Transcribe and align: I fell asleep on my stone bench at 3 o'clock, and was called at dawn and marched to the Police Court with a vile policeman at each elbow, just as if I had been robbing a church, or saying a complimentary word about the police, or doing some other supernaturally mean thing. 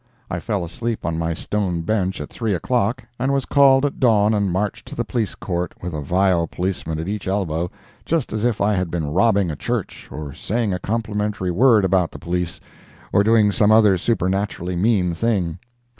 I 0.31 0.39
fell 0.39 0.65
asleep 0.65 1.05
on 1.05 1.19
my 1.19 1.35
stone 1.35 1.83
bench 1.83 2.19
at 2.19 2.31
3 2.31 2.55
o'clock, 2.55 3.03
and 3.19 3.31
was 3.31 3.45
called 3.45 3.85
at 3.85 3.99
dawn 3.99 4.33
and 4.33 4.51
marched 4.51 4.87
to 4.87 4.95
the 4.95 5.05
Police 5.05 5.35
Court 5.35 5.75
with 5.83 5.93
a 5.93 6.01
vile 6.01 6.47
policeman 6.47 6.97
at 6.99 7.07
each 7.07 7.27
elbow, 7.27 7.69
just 8.03 8.33
as 8.33 8.43
if 8.43 8.61
I 8.61 8.73
had 8.73 8.89
been 8.89 9.11
robbing 9.13 9.51
a 9.51 9.55
church, 9.55 10.09
or 10.11 10.33
saying 10.33 10.73
a 10.73 10.79
complimentary 10.79 11.51
word 11.51 11.85
about 11.85 12.09
the 12.09 12.17
police, 12.17 12.59
or 13.13 13.23
doing 13.23 13.51
some 13.51 13.71
other 13.71 13.95
supernaturally 13.95 14.75
mean 14.75 15.13
thing. 15.13 15.59